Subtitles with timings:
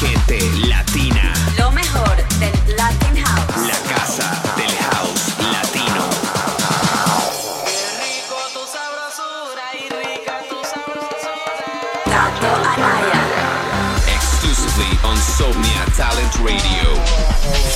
[0.00, 0.38] Gente
[0.68, 1.32] latina.
[1.58, 3.66] Lo mejor del Latin House.
[3.66, 6.04] La casa del house latino.
[12.04, 13.22] Gato Amaya.
[14.14, 16.94] Exclusively on Somnia Talent Radio.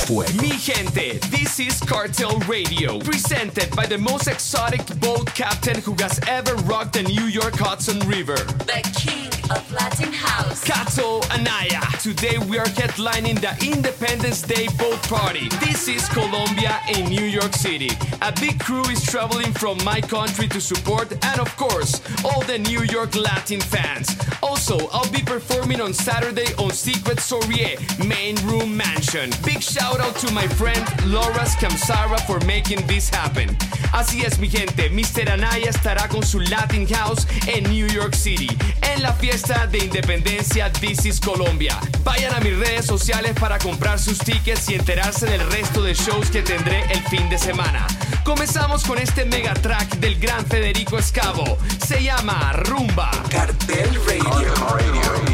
[0.05, 0.31] Fuego.
[0.41, 6.19] Mi gente, this is Cartel Radio, presented by the most exotic boat captain who has
[6.27, 8.37] ever rocked the New York Hudson River.
[8.67, 10.30] The king of Latin House.
[10.63, 11.81] Kato Anaya.
[11.99, 15.49] Today we are headlining the Independence Day boat party.
[15.59, 17.89] This is Colombia in New York City.
[18.21, 22.59] A big crew is traveling from my country to support and of course all the
[22.59, 24.15] New York Latin fans.
[24.43, 29.31] Also, I'll be performing on Saturday on Secret Soirée Main Room Mansion.
[29.43, 33.49] Big shout out to my friend Laura Scamsara for making this happen.
[33.93, 35.29] Así es mi gente, Mr.
[35.29, 38.49] Anaya estará con su Latin House en New York City
[38.81, 41.79] en la fiesta de independencia This is Colombia.
[42.03, 46.29] Vayan a mis redes sociales para comprar sus tickets y enterarse del resto de shows
[46.29, 47.87] que tendré el fin de semana.
[48.25, 51.57] Comenzamos con este mega track del gran Federico Escavo.
[51.87, 53.11] Se llama Rumba.
[53.29, 55.30] Cartel Radio.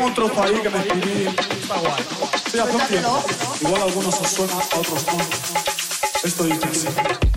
[0.00, 1.28] tengo otro país que me escribí
[2.50, 2.58] Sí.
[3.60, 5.18] Igual algunos os suena, a otros no.
[6.24, 7.29] Esto dice así.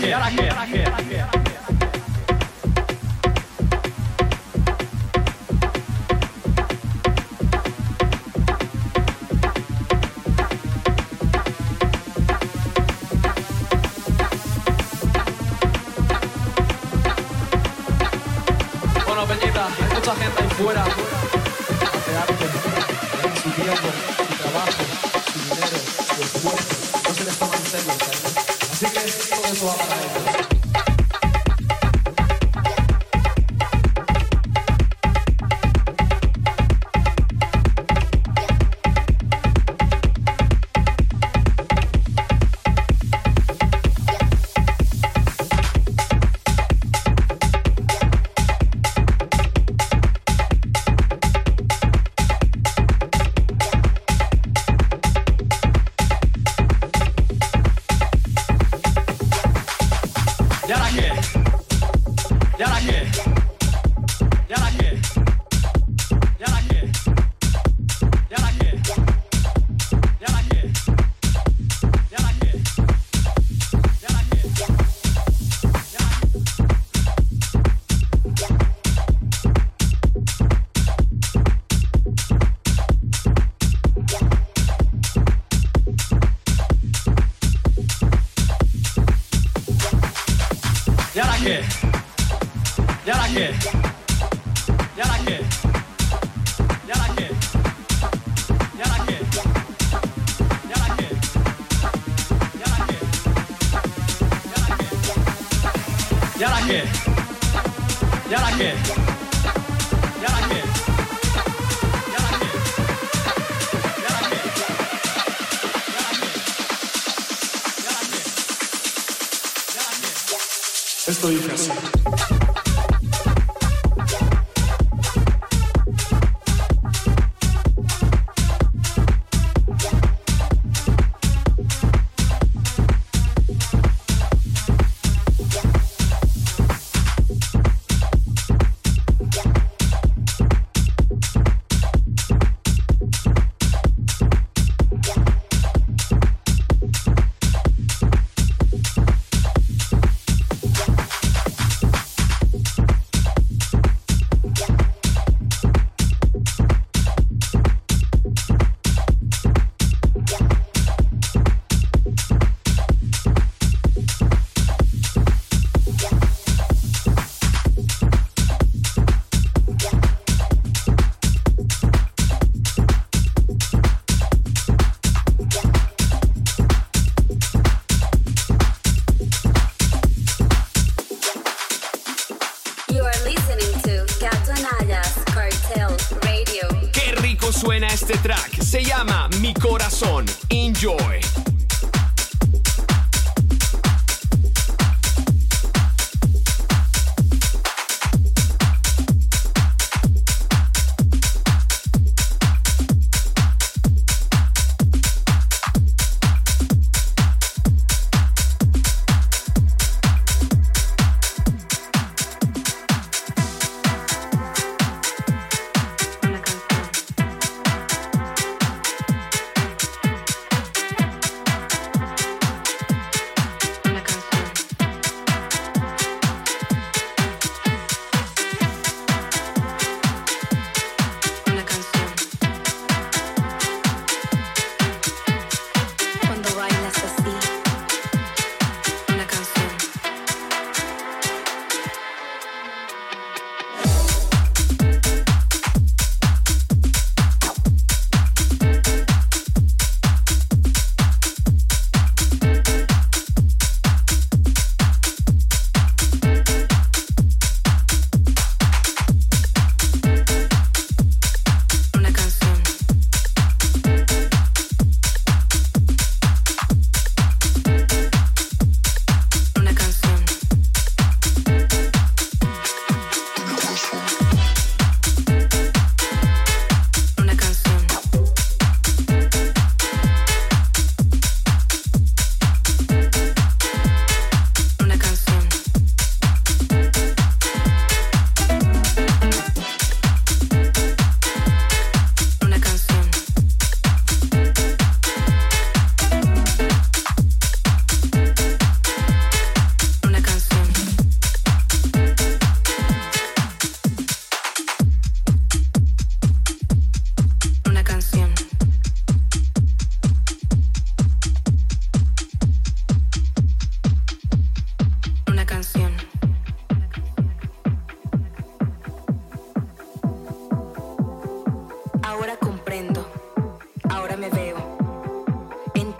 [0.00, 0.79] get, get, get.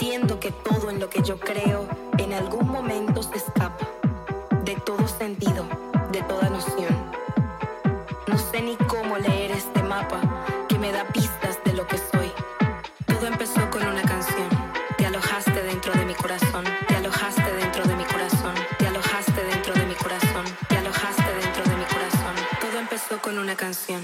[0.03, 3.87] Entiendo que todo en lo que yo creo en algún momento se escapa
[4.65, 5.67] de todo sentido,
[6.11, 7.13] de toda noción.
[8.27, 10.23] No sé ni cómo leer este mapa
[10.71, 12.33] que me da pistas de lo que soy.
[13.05, 14.49] Todo empezó con una canción.
[14.97, 16.65] Te alojaste dentro de mi corazón.
[16.89, 18.55] Te alojaste dentro de mi corazón.
[18.79, 20.45] Te alojaste dentro de mi corazón.
[20.67, 22.35] Te alojaste dentro de mi corazón.
[22.59, 24.01] Todo empezó con una canción.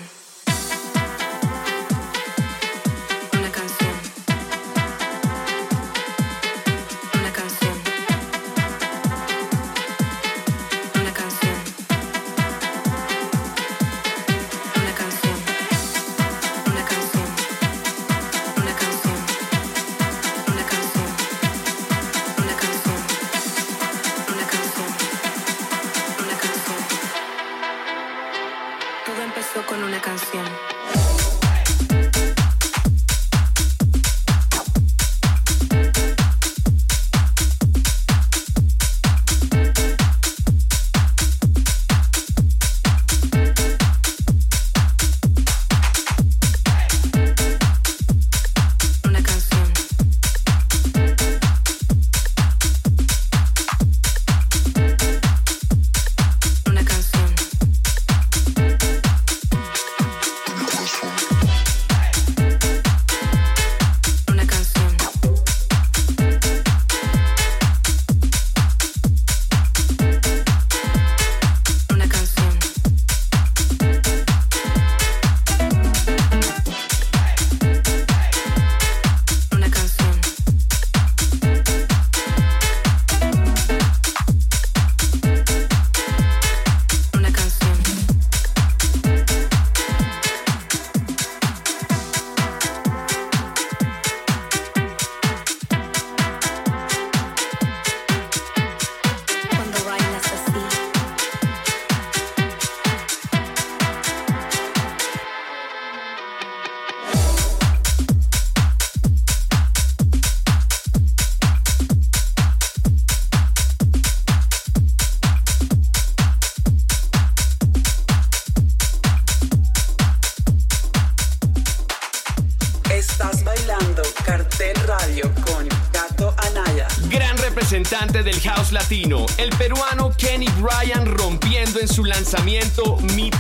[131.96, 133.30] Su lanzamiento Mi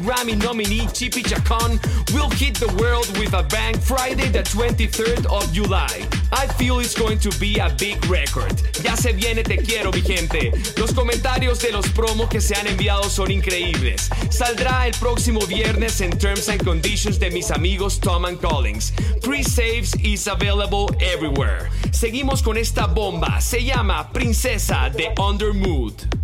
[0.00, 1.78] Grammy nominee Chippy Chacon,
[2.12, 6.06] will hit the world with a bang Friday, the 23rd of July.
[6.32, 8.52] I feel it's going to be a big record.
[8.82, 10.52] Ya se viene Te Quiero, mi gente.
[10.78, 14.08] Los comentarios de los promos que se han enviado son increíbles.
[14.30, 18.92] Saldrá el próximo viernes en Terms and Conditions de mis amigos Tom and Collins.
[19.22, 21.68] Pre-saves is available everywhere.
[21.92, 23.40] Seguimos con esta bomba.
[23.40, 26.19] Se llama Princesa de Undermood.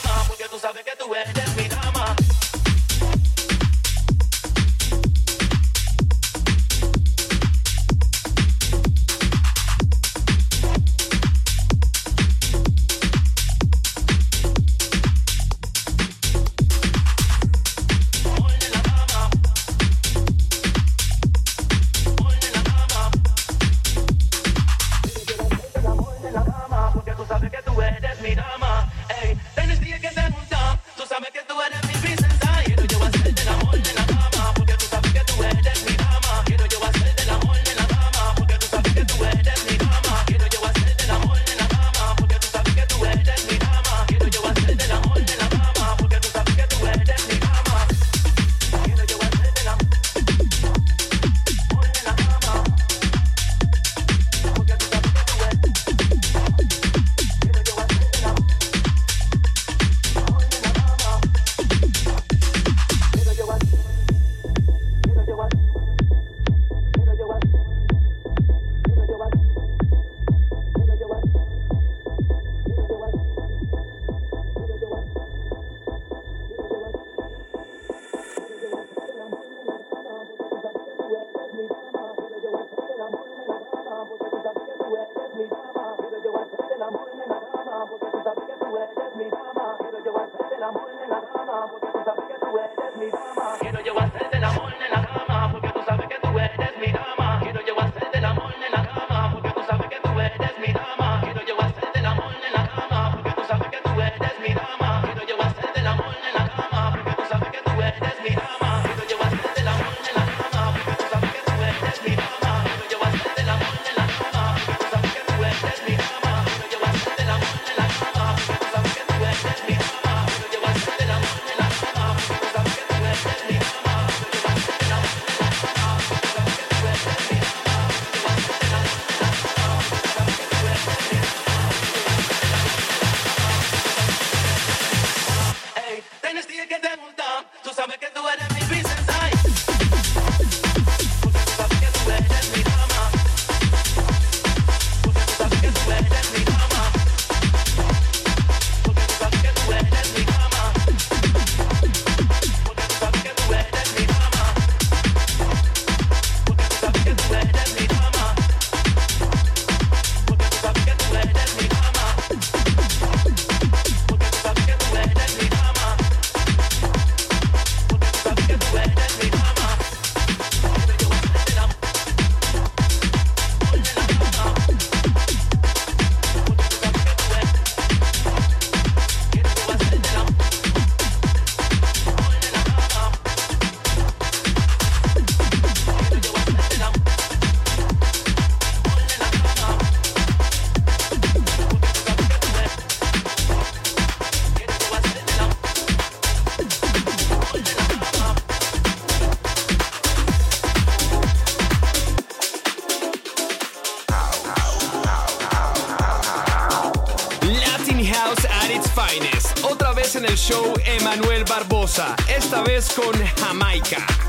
[211.13, 214.22] show Emanuel Barbosa, esta vez con Jamaica.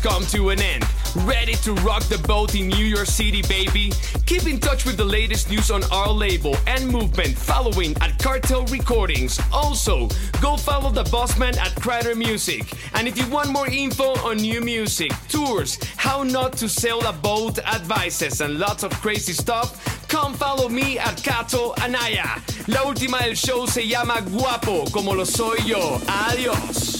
[0.00, 0.84] To an end.
[1.26, 3.92] Ready to rock the boat in New York City, baby?
[4.24, 8.64] Keep in touch with the latest news on our label and movement following at Cartel
[8.66, 9.38] Recordings.
[9.52, 10.08] Also,
[10.40, 12.72] go follow the bossman at Crider Music.
[12.94, 17.12] And if you want more info on new music, tours, how not to sail a
[17.12, 22.40] boat, advices, and lots of crazy stuff, come follow me at Cato Anaya.
[22.68, 25.98] La última del show se llama Guapo, como lo soy yo.
[26.06, 26.99] Adiós.